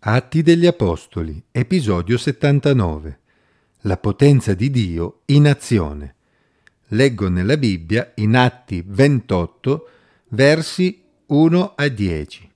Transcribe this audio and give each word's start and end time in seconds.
Atti 0.00 0.42
degli 0.42 0.64
Apostoli, 0.64 1.42
episodio 1.50 2.18
79. 2.18 3.18
La 3.80 3.96
potenza 3.96 4.54
di 4.54 4.70
Dio 4.70 5.22
in 5.24 5.48
azione. 5.48 6.14
Leggo 6.90 7.28
nella 7.28 7.56
Bibbia 7.56 8.12
in 8.14 8.36
Atti 8.36 8.84
28, 8.86 9.88
versi 10.28 11.02
1 11.26 11.72
a 11.74 11.88
10. 11.88 12.50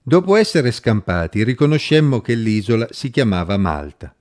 Dopo 0.00 0.36
essere 0.36 0.70
scampati, 0.70 1.42
riconoscemmo 1.42 2.20
che 2.20 2.36
l'isola 2.36 2.86
si 2.92 3.10
chiamava 3.10 3.56
Malta. 3.56 4.14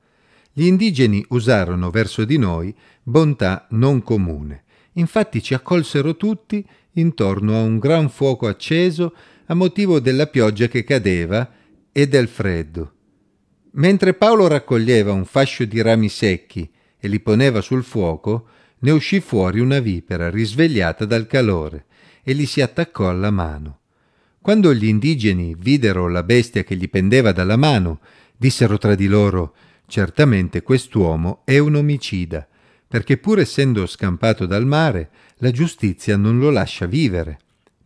Gli 0.52 0.66
indigeni 0.66 1.23
usarono 1.30 1.92
verso 1.92 2.26
di 2.26 2.39
noi 2.39 2.76
bontà 3.04 3.68
non 3.70 4.02
comune. 4.02 4.64
Infatti 4.94 5.44
ci 5.44 5.54
accolsero 5.54 6.18
tutti 6.18 6.68
intorno 6.94 7.55
a 7.55 7.62
un 7.62 7.78
gran 7.78 8.10
fuoco 8.10 8.48
acceso 8.48 9.14
a 9.46 9.54
motivo 9.54 10.00
della 10.00 10.26
pioggia 10.26 10.66
che 10.66 10.84
cadeva 10.84 11.60
e 11.92 12.08
del 12.08 12.28
freddo. 12.28 12.94
Mentre 13.74 14.14
Paolo 14.14 14.47
raccoglieva 14.47 15.11
un 15.11 15.25
fascio 15.25 15.65
di 15.65 15.82
rami 15.82 16.10
secchi 16.10 16.70
e 17.00 17.07
li 17.07 17.20
poneva 17.20 17.61
sul 17.61 17.84
fuoco, 17.84 18.48
ne 18.79 18.92
uscì 18.92 19.20
fuori 19.20 19.60
una 19.60 19.79
vipera 19.79 20.29
risvegliata 20.29 21.06
dal 21.06 21.28
calore 21.28 21.86
e 22.24 22.34
gli 22.34 22.46
si 22.46 22.62
attaccò 22.62 23.10
alla 23.10 23.32
mano. 23.32 23.79
Quando 24.42 24.74
gli 24.74 24.86
indigeni 24.86 25.56
videro 25.57 26.07
la 26.07 26.24
bestia 26.24 26.64
che 26.64 26.75
gli 26.75 26.89
pendeva 26.89 27.32
dalla 27.32 27.57
mano, 27.57 28.00
dissero 28.36 28.78
tra 28.78 28.96
di 28.96 29.07
loro 29.07 29.54
Certamente 29.92 30.64
quest'uomo 30.64 31.42
è 31.43 31.57
un 31.57 31.76
omicida, 31.76 32.48
perché 32.88 33.17
pur 33.17 33.39
essendo 33.39 33.86
scampato 33.86 34.45
dal 34.45 34.66
mare, 34.66 35.09
la 35.39 35.52
giustizia 35.52 36.16
non 36.16 36.39
lo 36.39 36.50
lascia 36.50 36.86
vivere. 36.86 37.39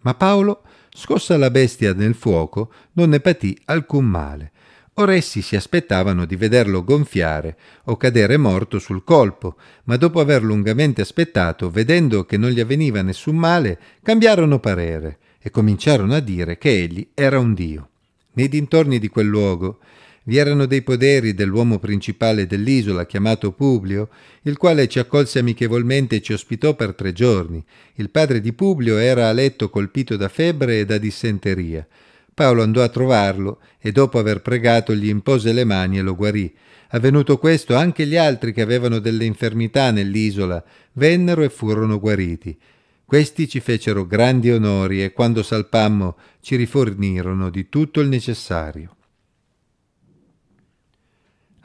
Ma 0.05 0.13
Paolo 0.13 0.61
Scossa 0.97 1.35
la 1.35 1.51
bestia 1.51 1.93
nel 1.93 2.15
fuoco, 2.15 2.71
non 2.93 3.09
ne 3.09 3.19
patì 3.19 3.59
alcun 3.65 4.05
male. 4.05 4.51
Ora 4.93 5.13
essi 5.13 5.41
si 5.41 5.57
aspettavano 5.57 6.23
di 6.23 6.37
vederlo 6.37 6.85
gonfiare 6.85 7.57
o 7.83 7.97
cadere 7.97 8.37
morto 8.37 8.79
sul 8.79 9.03
colpo, 9.03 9.57
ma 9.83 9.97
dopo 9.97 10.21
aver 10.21 10.41
lungamente 10.41 11.01
aspettato, 11.01 11.69
vedendo 11.69 12.23
che 12.23 12.37
non 12.37 12.51
gli 12.51 12.61
avveniva 12.61 13.01
nessun 13.01 13.35
male, 13.35 13.77
cambiarono 14.01 14.59
parere 14.59 15.17
e 15.41 15.49
cominciarono 15.49 16.13
a 16.15 16.21
dire 16.21 16.57
che 16.57 16.69
egli 16.69 17.09
era 17.13 17.37
un 17.37 17.53
dio. 17.53 17.89
Nei 18.35 18.47
dintorni 18.47 18.99
di 18.99 19.09
quel 19.09 19.27
luogo 19.27 19.79
vi 20.27 20.37
erano 20.37 20.65
dei 20.65 20.81
poderi 20.81 21.33
dell'uomo 21.33 21.77
principale 21.77 22.47
dell'isola, 22.47 23.05
chiamato 23.05 23.51
Publio, 23.51 24.09
il 24.43 24.57
quale 24.57 24.87
ci 24.87 24.99
accolse 24.99 25.39
amichevolmente 25.39 26.15
e 26.15 26.21
ci 26.21 26.33
ospitò 26.33 26.75
per 26.75 26.95
tre 26.95 27.13
giorni. 27.13 27.63
Il 27.95 28.09
padre 28.09 28.41
di 28.41 28.53
Publio 28.53 28.97
era 28.97 29.29
a 29.29 29.31
letto 29.31 29.69
colpito 29.69 30.15
da 30.15 30.27
febbre 30.27 30.79
e 30.79 30.85
da 30.85 30.97
dissenteria. 30.97 31.85
Paolo 32.33 32.63
andò 32.63 32.81
a 32.81 32.89
trovarlo 32.89 33.59
e 33.79 33.91
dopo 33.91 34.17
aver 34.17 34.41
pregato 34.41 34.95
gli 34.95 35.07
impose 35.07 35.53
le 35.53 35.63
mani 35.63 35.99
e 35.99 36.01
lo 36.01 36.15
guarì. 36.15 36.53
Avvenuto 36.89 37.37
questo, 37.37 37.75
anche 37.75 38.07
gli 38.07 38.17
altri 38.17 38.51
che 38.51 38.61
avevano 38.61 38.99
delle 38.99 39.25
infermità 39.25 39.91
nell'isola 39.91 40.63
vennero 40.93 41.43
e 41.43 41.49
furono 41.49 41.99
guariti. 41.99 42.57
Questi 43.05 43.47
ci 43.47 43.59
fecero 43.59 44.07
grandi 44.07 44.49
onori 44.49 45.03
e 45.03 45.13
quando 45.13 45.43
salpammo 45.43 46.17
ci 46.41 46.55
rifornirono 46.55 47.51
di 47.51 47.69
tutto 47.69 47.99
il 48.01 48.07
necessario. 48.07 48.94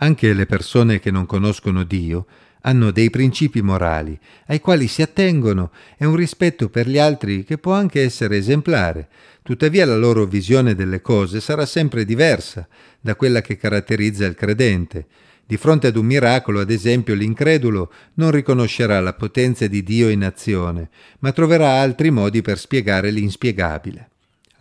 Anche 0.02 0.32
le 0.32 0.46
persone 0.46 0.98
che 0.98 1.10
non 1.10 1.26
conoscono 1.26 1.82
Dio 1.82 2.26
hanno 2.62 2.90
dei 2.90 3.10
principi 3.10 3.60
morali 3.60 4.18
ai 4.46 4.58
quali 4.58 4.86
si 4.86 5.02
attengono 5.02 5.72
e 5.98 6.06
un 6.06 6.16
rispetto 6.16 6.70
per 6.70 6.88
gli 6.88 6.96
altri 6.96 7.44
che 7.44 7.58
può 7.58 7.74
anche 7.74 8.02
essere 8.02 8.38
esemplare. 8.38 9.08
Tuttavia 9.42 9.84
la 9.84 9.96
loro 9.96 10.24
visione 10.24 10.74
delle 10.74 11.02
cose 11.02 11.40
sarà 11.40 11.66
sempre 11.66 12.06
diversa 12.06 12.66
da 12.98 13.14
quella 13.14 13.42
che 13.42 13.58
caratterizza 13.58 14.24
il 14.24 14.34
credente. 14.34 15.06
Di 15.44 15.58
fronte 15.58 15.88
ad 15.88 15.96
un 15.96 16.06
miracolo, 16.06 16.60
ad 16.60 16.70
esempio, 16.70 17.14
l'incredulo 17.14 17.92
non 18.14 18.30
riconoscerà 18.30 19.00
la 19.00 19.12
potenza 19.12 19.66
di 19.66 19.82
Dio 19.82 20.08
in 20.08 20.24
azione, 20.24 20.88
ma 21.18 21.32
troverà 21.32 21.80
altri 21.80 22.10
modi 22.10 22.40
per 22.40 22.58
spiegare 22.58 23.10
l'inspiegabile. 23.10 24.09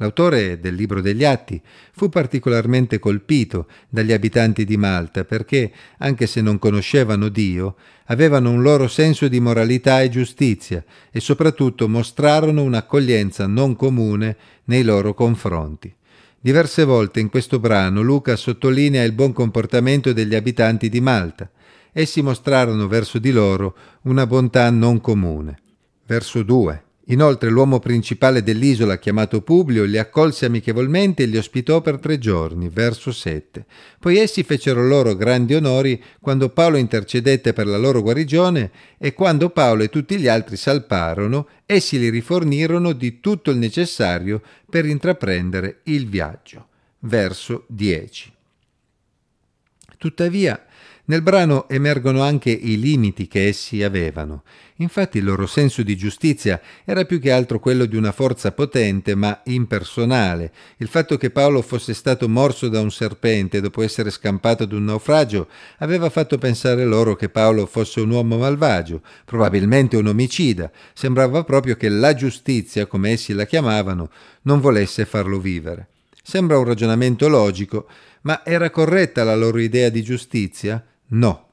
L'autore 0.02 0.62
del 0.62 0.76
libro 0.76 1.02
degli 1.02 1.26
Atti 1.26 1.62
fu 1.92 2.08
particolarmente 2.08 3.00
colpito 3.00 3.68
dagli 3.90 4.14
abitanti 4.14 4.64
di 4.64 4.78
Malta 4.78 5.26
perché, 5.26 5.72
anche 5.98 6.26
se 6.26 6.40
non 6.40 6.58
conoscevano 6.58 7.28
Dio, 7.28 7.76
avevano 8.06 8.50
un 8.50 8.62
loro 8.62 8.88
senso 8.88 9.28
di 9.28 9.42
moralità 9.42 10.02
e 10.02 10.10
giustizia 10.10 10.82
e 11.12 11.20
soprattutto 11.20 11.90
mostrarono 11.90 12.64
un'accoglienza 12.64 13.46
non 13.46 13.76
comune 13.76 14.38
nei 14.66 14.84
loro 14.84 15.14
confronti. 15.14 15.94
Diverse 16.40 16.86
volte 16.86 17.20
in 17.20 17.30
questo 17.30 17.60
brano 17.60 18.02
Luca 18.02 18.38
sottolinea 18.38 19.04
il 19.04 19.12
buon 19.12 19.34
comportamento 19.34 20.14
degli 20.14 20.34
abitanti 20.34 20.88
di 20.88 21.02
Malta. 21.02 21.52
Essi 21.92 22.22
mostrarono 22.22 22.88
verso 22.88 23.20
di 23.20 23.32
loro 23.32 23.76
una 24.04 24.26
bontà 24.26 24.70
non 24.70 25.02
comune. 25.02 25.60
Verso 26.06 26.42
2. 26.42 26.84
Inoltre 27.10 27.50
l'uomo 27.50 27.80
principale 27.80 28.44
dell'isola, 28.44 29.00
chiamato 29.00 29.42
Publio, 29.42 29.84
li 29.84 29.98
accolse 29.98 30.46
amichevolmente 30.46 31.24
e 31.24 31.26
li 31.26 31.38
ospitò 31.38 31.82
per 31.82 31.98
tre 31.98 32.20
giorni, 32.20 32.70
verso 32.70 33.12
7. 33.12 33.66
Poi 34.00 34.18
essi 34.18 34.44
fecero 34.44 34.86
loro 34.86 35.16
grandi 35.16 35.56
onori 35.56 36.02
quando 36.20 36.50
Paolo 36.50 36.78
intercedette 36.78 37.52
per 37.52 37.66
la 37.66 37.78
loro 37.78 38.04
guarigione 38.04 38.72
e 39.00 39.14
quando 39.14 39.50
Paolo 39.50 39.84
e 39.84 39.90
tutti 39.90 40.18
gli 40.18 40.28
altri 40.28 40.56
salparono, 40.56 41.48
essi 41.66 41.98
li 41.98 42.10
rifornirono 42.10 42.94
di 42.94 43.20
tutto 43.20 43.50
il 43.50 43.58
necessario 43.58 44.42
per 44.70 44.86
intraprendere 44.86 45.80
il 45.86 46.08
viaggio. 46.08 46.68
Verso 47.00 47.64
10. 47.70 48.34
Tuttavia, 49.98 50.64
nel 51.10 51.24
brano 51.24 51.68
emergono 51.70 52.22
anche 52.22 52.52
i 52.52 52.80
limiti 52.80 53.28
che 53.28 53.48
essi 53.48 53.82
avevano. 53.82 54.44
Infatti 54.76 55.18
il 55.18 55.24
loro 55.24 55.48
senso 55.48 55.82
di 55.82 55.98
giustizia 55.98 56.62
era 56.86 57.04
più 57.04 57.20
che 57.20 57.32
altro 57.32 57.60
quello 57.60 57.86
di 57.86 57.98
una 57.98 58.12
forza 58.12 58.52
potente 58.52 59.16
ma 59.16 59.42
impersonale. 59.46 60.52
Il 60.78 60.88
fatto 60.88 61.18
che 61.18 61.32
Paolo 61.32 61.64
fosse 61.64 61.96
stato 61.96 62.30
morso 62.30 62.70
da 62.70 62.80
un 62.80 62.92
serpente 62.92 63.60
dopo 63.60 63.82
essere 63.82 64.12
scampato 64.12 64.64
ad 64.64 64.72
un 64.72 64.86
naufragio 64.86 65.48
aveva 65.80 66.12
fatto 66.12 66.38
pensare 66.38 66.86
loro 66.86 67.16
che 67.16 67.30
Paolo 67.30 67.66
fosse 67.66 68.02
un 68.02 68.12
uomo 68.12 68.38
malvagio, 68.38 69.02
probabilmente 69.26 69.98
un 69.98 70.08
omicida. 70.08 70.72
Sembrava 70.94 71.44
proprio 71.44 71.76
che 71.76 71.90
la 71.90 72.14
giustizia, 72.14 72.86
come 72.86 73.10
essi 73.10 73.34
la 73.34 73.46
chiamavano, 73.46 74.12
non 74.44 74.60
volesse 74.62 75.06
farlo 75.06 75.40
vivere. 75.40 75.88
Sembra 76.22 76.60
un 76.60 76.66
ragionamento 76.66 77.28
logico, 77.28 77.88
ma 78.22 78.46
era 78.46 78.70
corretta 78.70 79.24
la 79.24 79.36
loro 79.36 79.58
idea 79.58 79.90
di 79.90 80.04
giustizia? 80.04 80.84
No. 81.10 81.48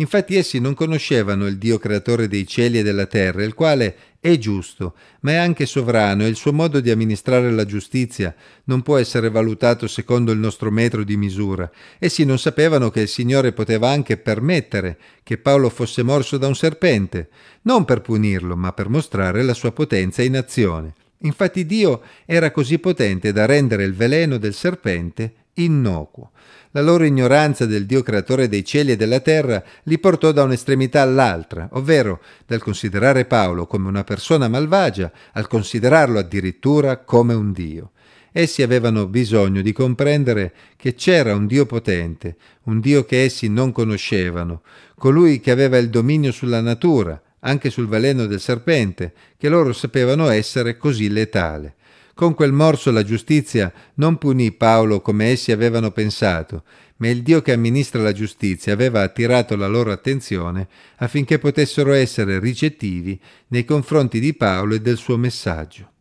Infatti 0.00 0.36
essi 0.36 0.60
non 0.60 0.74
conoscevano 0.74 1.46
il 1.46 1.58
Dio 1.58 1.78
creatore 1.78 2.28
dei 2.28 2.46
cieli 2.46 2.78
e 2.78 2.82
della 2.84 3.06
terra, 3.06 3.42
il 3.42 3.54
quale 3.54 3.96
è 4.20 4.36
giusto, 4.38 4.94
ma 5.20 5.32
è 5.32 5.34
anche 5.34 5.66
sovrano 5.66 6.22
e 6.24 6.28
il 6.28 6.36
suo 6.36 6.52
modo 6.52 6.78
di 6.78 6.90
amministrare 6.90 7.50
la 7.50 7.64
giustizia 7.64 8.34
non 8.64 8.82
può 8.82 8.96
essere 8.96 9.28
valutato 9.28 9.88
secondo 9.88 10.30
il 10.30 10.38
nostro 10.38 10.70
metro 10.70 11.02
di 11.02 11.16
misura. 11.16 11.68
Essi 11.98 12.24
non 12.24 12.38
sapevano 12.38 12.90
che 12.90 13.00
il 13.00 13.08
Signore 13.08 13.52
poteva 13.52 13.90
anche 13.90 14.16
permettere 14.18 14.98
che 15.24 15.38
Paolo 15.38 15.68
fosse 15.68 16.04
morso 16.04 16.38
da 16.38 16.46
un 16.46 16.54
serpente, 16.54 17.28
non 17.62 17.84
per 17.84 18.00
punirlo, 18.00 18.56
ma 18.56 18.72
per 18.72 18.88
mostrare 18.88 19.42
la 19.42 19.54
sua 19.54 19.72
potenza 19.72 20.22
in 20.22 20.36
azione. 20.36 20.94
Infatti 21.22 21.66
Dio 21.66 22.02
era 22.24 22.52
così 22.52 22.78
potente 22.78 23.32
da 23.32 23.46
rendere 23.46 23.82
il 23.82 23.94
veleno 23.94 24.38
del 24.38 24.54
serpente 24.54 25.32
innocuo. 25.62 26.32
La 26.72 26.82
loro 26.82 27.04
ignoranza 27.04 27.64
del 27.64 27.86
Dio 27.86 28.02
creatore 28.02 28.48
dei 28.48 28.64
cieli 28.64 28.92
e 28.92 28.96
della 28.96 29.20
terra 29.20 29.62
li 29.84 29.98
portò 29.98 30.32
da 30.32 30.42
un'estremità 30.42 31.00
all'altra, 31.00 31.68
ovvero 31.72 32.20
dal 32.46 32.60
considerare 32.60 33.24
Paolo 33.24 33.66
come 33.66 33.88
una 33.88 34.04
persona 34.04 34.48
malvagia 34.48 35.10
al 35.32 35.46
considerarlo 35.48 36.18
addirittura 36.18 36.98
come 36.98 37.34
un 37.34 37.52
Dio. 37.52 37.92
Essi 38.30 38.62
avevano 38.62 39.06
bisogno 39.06 39.62
di 39.62 39.72
comprendere 39.72 40.52
che 40.76 40.94
c'era 40.94 41.34
un 41.34 41.46
Dio 41.46 41.64
potente, 41.64 42.36
un 42.64 42.80
Dio 42.80 43.04
che 43.04 43.24
essi 43.24 43.48
non 43.48 43.72
conoscevano, 43.72 44.62
colui 44.96 45.40
che 45.40 45.50
aveva 45.50 45.78
il 45.78 45.88
dominio 45.88 46.30
sulla 46.30 46.60
natura, 46.60 47.20
anche 47.40 47.70
sul 47.70 47.88
veleno 47.88 48.26
del 48.26 48.40
serpente, 48.40 49.14
che 49.38 49.48
loro 49.48 49.72
sapevano 49.72 50.28
essere 50.28 50.76
così 50.76 51.08
letale. 51.08 51.76
Con 52.18 52.34
quel 52.34 52.50
morso 52.50 52.90
la 52.90 53.04
giustizia 53.04 53.72
non 53.94 54.18
punì 54.18 54.50
Paolo 54.50 55.00
come 55.00 55.26
essi 55.26 55.52
avevano 55.52 55.92
pensato, 55.92 56.64
ma 56.96 57.06
il 57.06 57.22
Dio 57.22 57.42
che 57.42 57.52
amministra 57.52 58.02
la 58.02 58.10
giustizia 58.10 58.72
aveva 58.72 59.02
attirato 59.02 59.54
la 59.54 59.68
loro 59.68 59.92
attenzione 59.92 60.66
affinché 60.96 61.38
potessero 61.38 61.92
essere 61.92 62.40
ricettivi 62.40 63.20
nei 63.50 63.64
confronti 63.64 64.18
di 64.18 64.34
Paolo 64.34 64.74
e 64.74 64.80
del 64.80 64.96
suo 64.96 65.16
messaggio. 65.16 65.92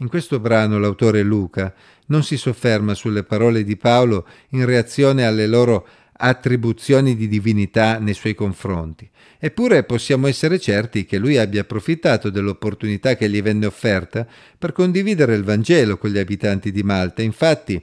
In 0.00 0.08
questo 0.08 0.40
brano 0.40 0.78
l'autore 0.78 1.22
Luca 1.22 1.72
non 2.08 2.22
si 2.22 2.36
sofferma 2.36 2.92
sulle 2.92 3.22
parole 3.22 3.64
di 3.64 3.78
Paolo 3.78 4.26
in 4.50 4.66
reazione 4.66 5.24
alle 5.24 5.46
loro 5.46 5.88
attribuzioni 6.16 7.16
di 7.16 7.28
divinità 7.28 7.98
nei 7.98 8.14
suoi 8.14 8.34
confronti. 8.34 9.08
Eppure 9.38 9.84
possiamo 9.84 10.26
essere 10.26 10.58
certi 10.58 11.04
che 11.04 11.18
lui 11.18 11.36
abbia 11.36 11.60
approfittato 11.60 12.30
dell'opportunità 12.30 13.16
che 13.16 13.28
gli 13.28 13.42
venne 13.42 13.66
offerta 13.66 14.26
per 14.58 14.72
condividere 14.72 15.34
il 15.34 15.44
Vangelo 15.44 15.98
con 15.98 16.10
gli 16.10 16.18
abitanti 16.18 16.72
di 16.72 16.82
Malta. 16.82 17.22
Infatti, 17.22 17.82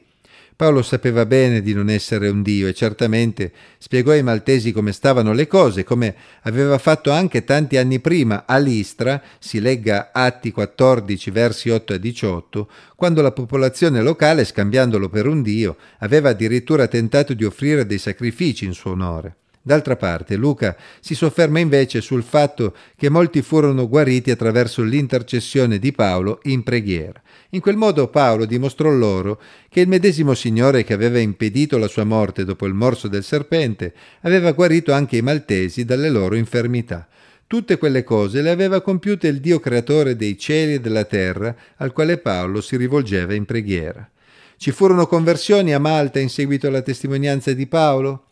Paolo 0.56 0.84
sapeva 0.84 1.26
bene 1.26 1.62
di 1.62 1.74
non 1.74 1.90
essere 1.90 2.30
un 2.30 2.44
dio 2.44 2.68
e 2.68 2.74
certamente 2.74 3.52
spiegò 3.80 4.12
ai 4.12 4.22
maltesi 4.22 4.72
come 4.72 4.92
stavano 4.92 5.34
le 5.34 5.48
cose, 5.48 5.84
come 5.84 6.16
aveva 6.44 6.78
fatto 6.78 7.10
anche 7.12 7.44
tanti 7.44 7.78
anni 7.78 8.00
prima 8.00 8.46
a 8.46 8.58
Listra, 8.58 9.22
si 9.40 9.60
legga 9.60 10.12
Atti 10.14 10.52
14 10.52 11.32
versi 11.32 11.70
8 11.70 11.94
e 11.94 12.00
18, 12.00 12.70
quando 12.96 13.22
la 13.22 13.32
popolazione 13.32 14.02
locale, 14.02 14.46
scambiandolo 14.46 15.10
per 15.10 15.28
un 15.28 15.42
dio, 15.42 15.78
aveva 16.00 16.30
addirittura 16.30 16.88
tentato 16.88 17.34
di 17.34 17.44
offrire 17.44 17.86
dei 17.86 17.98
sacrifici 17.98 18.66
in 18.66 18.74
suo 18.74 18.92
onore. 18.92 19.38
D'altra 19.66 19.96
parte, 19.96 20.36
Luca 20.36 20.76
si 21.00 21.16
sofferma 21.16 21.58
invece 21.58 22.02
sul 22.02 22.22
fatto 22.22 22.76
che 22.98 23.08
molti 23.08 23.42
furono 23.42 23.88
guariti 23.88 24.30
attraverso 24.30 24.84
l'intercessione 24.84 25.80
di 25.80 25.94
Paolo 25.94 26.40
in 26.44 26.64
preghiera. 26.64 27.22
In 27.52 27.62
quel 27.62 27.78
modo 27.78 28.10
Paolo 28.10 28.44
dimostrò 28.44 28.90
loro 28.92 29.42
che 29.70 29.80
il 29.80 29.88
medesimo 29.88 30.34
Signore 30.34 30.84
che 30.84 30.92
aveva 30.92 31.18
impedito 31.18 31.78
la 31.78 31.88
sua 31.88 32.04
morte 32.04 32.44
dopo 32.44 32.66
il 32.66 32.74
morso 32.74 33.08
del 33.08 33.24
serpente 33.24 33.94
aveva 34.24 34.52
guarito 34.52 34.92
anche 34.92 35.16
i 35.16 35.22
maltesi 35.22 35.86
dalle 35.86 36.10
loro 36.10 36.36
infermità. 36.36 37.08
Tutte 37.48 37.78
quelle 37.78 38.04
cose 38.04 38.42
le 38.42 38.50
aveva 38.50 38.82
compiute 38.82 39.30
il 39.30 39.40
Dio 39.40 39.62
creatore 39.62 40.18
dei 40.18 40.38
cieli 40.38 40.74
e 40.74 40.80
della 40.82 41.06
terra, 41.06 41.56
al 41.78 41.94
quale 41.94 42.18
Paolo 42.18 42.60
si 42.60 42.76
rivolgeva 42.76 43.34
in 43.34 43.46
preghiera. 43.46 44.10
Ci 44.58 44.72
furono 44.72 45.08
conversioni 45.08 45.74
a 45.74 45.80
Malta 45.80 46.20
in 46.20 46.30
seguito 46.30 46.68
alla 46.68 46.82
testimonianza 46.82 47.54
di 47.54 47.66
Paolo? 47.66 48.26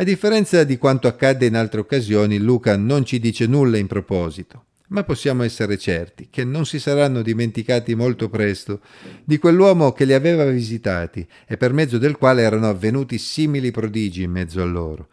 A 0.00 0.04
differenza 0.04 0.62
di 0.62 0.78
quanto 0.78 1.08
accadde 1.08 1.46
in 1.46 1.56
altre 1.56 1.80
occasioni, 1.80 2.38
Luca 2.38 2.76
non 2.76 3.04
ci 3.04 3.18
dice 3.18 3.48
nulla 3.48 3.78
in 3.78 3.88
proposito, 3.88 4.66
ma 4.90 5.02
possiamo 5.02 5.42
essere 5.42 5.76
certi 5.76 6.28
che 6.30 6.44
non 6.44 6.66
si 6.66 6.78
saranno 6.78 7.20
dimenticati 7.20 7.96
molto 7.96 8.28
presto 8.28 8.80
di 9.24 9.38
quell'uomo 9.38 9.90
che 9.90 10.04
li 10.04 10.14
aveva 10.14 10.44
visitati 10.44 11.26
e 11.48 11.56
per 11.56 11.72
mezzo 11.72 11.98
del 11.98 12.16
quale 12.16 12.42
erano 12.42 12.68
avvenuti 12.68 13.18
simili 13.18 13.72
prodigi 13.72 14.22
in 14.22 14.30
mezzo 14.30 14.62
a 14.62 14.66
loro. 14.66 15.08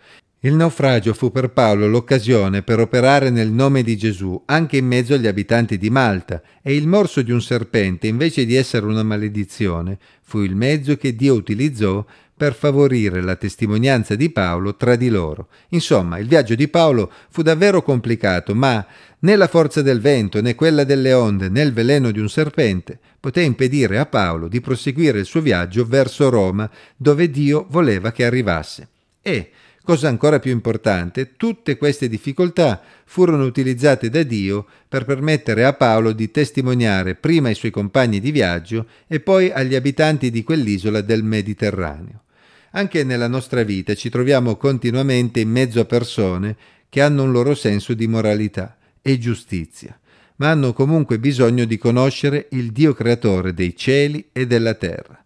Il 0.46 0.54
naufragio 0.54 1.16
fu 1.16 1.32
per 1.32 1.50
Paolo 1.50 1.88
l'occasione 1.88 2.62
per 2.62 2.80
operare 2.80 3.32
nel 3.32 3.50
nome 3.50 3.82
di 3.82 3.98
Gesù 3.98 4.40
anche 4.46 4.78
in 4.78 4.86
mezzo 4.86 5.16
agli 5.16 5.26
abitanti 5.26 5.76
di 5.76 5.90
Malta 5.90 6.40
e 6.62 6.76
il 6.76 6.86
morso 6.86 7.24
di 7.24 7.32
un 7.32 7.42
serpente, 7.42 8.06
invece 8.06 8.46
di 8.46 8.54
essere 8.54 8.86
una 8.86 9.02
maledizione, 9.02 9.98
fu 10.22 10.42
il 10.42 10.56
mezzo 10.56 10.98
che 10.98 11.16
Dio 11.16 11.34
utilizzò 11.34 12.06
per 12.38 12.54
favorire 12.54 13.24
la 13.24 13.36
testimonianza 13.36 14.14
di 14.14 14.30
Paolo 14.30 14.76
tra 14.76 14.96
di 14.96 15.10
loro. 15.10 15.48
Insomma, 15.70 16.20
il 16.20 16.28
viaggio 16.28 16.54
di 16.54 16.68
Paolo 16.68 17.12
fu 17.32 17.42
davvero 17.42 17.82
complicato, 17.82 18.54
ma 18.54 18.86
né 19.22 19.36
la 19.36 19.48
forza 19.48 19.82
del 19.82 20.00
vento, 20.00 20.44
né 20.44 20.54
quella 20.54 20.84
delle 20.84 21.14
onde, 21.14 21.50
né 21.50 21.64
il 21.64 21.74
veleno 21.74 22.12
di 22.12 22.20
un 22.20 22.30
serpente 22.30 23.00
poté 23.20 23.42
impedire 23.42 23.98
a 23.98 24.06
Paolo 24.06 24.48
di 24.48 24.62
proseguire 24.62 25.18
il 25.18 25.26
suo 25.26 25.42
viaggio 25.42 25.88
verso 25.88 26.30
Roma, 26.30 26.70
dove 26.96 27.32
Dio 27.32 27.66
voleva 27.68 28.12
che 28.12 28.24
arrivasse. 28.24 28.90
E, 29.24 29.50
Cosa 29.86 30.08
ancora 30.08 30.40
più 30.40 30.52
importante, 30.52 31.36
tutte 31.38 31.78
queste 31.78 32.10
difficoltà 32.10 32.82
furono 33.06 33.46
utilizzate 33.46 34.10
da 34.10 34.24
Dio 34.24 34.66
per 34.90 35.06
permettere 35.06 35.64
a 35.64 35.74
Paolo 35.74 36.12
di 36.12 36.32
testimoniare 36.32 37.14
prima 37.14 37.50
ai 37.50 37.54
suoi 37.54 37.70
compagni 37.70 38.20
di 38.20 38.32
viaggio 38.32 38.88
e 39.06 39.20
poi 39.20 39.52
agli 39.52 39.76
abitanti 39.76 40.32
di 40.32 40.44
quell'isola 40.44 41.02
del 41.02 41.22
Mediterraneo. 41.22 42.24
Anche 42.72 43.04
nella 43.04 43.28
nostra 43.28 43.62
vita 43.62 43.94
ci 43.94 44.10
troviamo 44.10 44.56
continuamente 44.56 45.40
in 45.40 45.52
mezzo 45.52 45.80
a 45.80 45.86
persone 45.86 46.58
che 46.90 47.02
hanno 47.02 47.22
un 47.22 47.32
loro 47.32 47.54
senso 47.54 47.94
di 47.94 48.08
moralità 48.08 48.78
e 49.04 49.20
giustizia, 49.20 49.96
ma 50.38 50.50
hanno 50.50 50.74
comunque 50.74 51.20
bisogno 51.20 51.66
di 51.66 51.78
conoscere 51.78 52.48
il 52.54 52.72
Dio 52.72 52.96
creatore 52.96 53.54
dei 53.54 53.76
cieli 53.76 54.30
e 54.32 54.48
della 54.48 54.74
terra. 54.74 55.25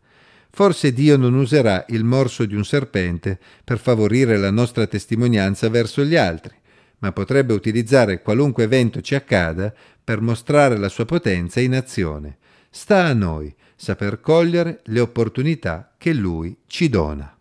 Forse 0.52 0.92
Dio 0.94 1.16
non 1.16 1.36
userà 1.36 1.86
il 1.90 2.04
morso 2.04 2.46
di 2.46 2.56
un 2.56 2.66
serpente 2.66 3.40
per 3.64 3.80
favorire 3.80 4.38
la 4.38 4.52
nostra 4.52 4.88
testimonianza 4.88 5.70
verso 5.70 6.04
gli 6.04 6.16
altri, 6.16 6.56
ma 7.00 7.12
potrebbe 7.12 7.54
utilizzare 7.54 8.22
qualunque 8.22 8.64
evento 8.64 9.02
ci 9.02 9.16
accada 9.16 9.74
per 10.04 10.22
mostrare 10.22 10.78
la 10.78 10.90
sua 10.90 11.06
potenza 11.06 11.60
in 11.60 11.76
azione. 11.76 12.38
Sta 12.70 13.06
a 13.06 13.14
noi 13.14 13.54
saper 13.76 14.20
cogliere 14.20 14.82
le 14.86 15.00
opportunità 15.00 15.94
che 15.98 16.14
Lui 16.14 16.58
ci 16.68 16.90
dona. 16.90 17.39